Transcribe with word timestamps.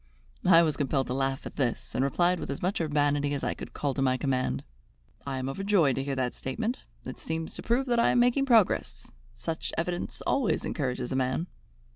I 0.47 0.63
was 0.63 0.77
compelled 0.77 1.05
to 1.05 1.13
laugh 1.13 1.45
at 1.45 1.57
this, 1.57 1.93
and 1.93 2.03
replied 2.03 2.39
with 2.39 2.49
as 2.49 2.63
much 2.63 2.81
urbanity 2.81 3.35
as 3.35 3.43
I 3.43 3.53
could 3.53 3.73
call 3.75 3.93
to 3.93 4.01
my 4.01 4.17
command: 4.17 4.63
"I 5.27 5.37
am 5.37 5.47
overjoyed 5.47 5.93
to 5.97 6.03
hear 6.03 6.15
that 6.15 6.33
statement. 6.33 6.85
It 7.05 7.19
seems 7.19 7.53
to 7.53 7.61
prove 7.61 7.85
that 7.85 7.99
I 7.99 8.09
am 8.09 8.19
making 8.19 8.47
progress. 8.47 9.11
Such 9.35 9.71
evidence 9.77 10.21
always 10.25 10.65
encourages 10.65 11.11
a 11.11 11.15
man." 11.15 11.45